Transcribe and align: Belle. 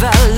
Belle. 0.00 0.37